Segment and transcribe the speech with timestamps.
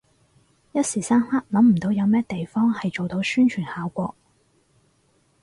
[0.71, 4.15] 一時三刻諗唔到有咩地方係做到宣傳效果